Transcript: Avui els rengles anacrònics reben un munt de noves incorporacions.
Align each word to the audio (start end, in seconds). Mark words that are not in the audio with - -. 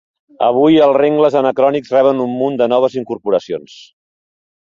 Avui 0.45 0.77
els 0.85 0.95
rengles 1.01 1.35
anacrònics 1.41 1.93
reben 1.97 2.23
un 2.25 2.33
munt 2.39 2.57
de 2.63 2.67
noves 2.73 2.97
incorporacions. 3.03 3.77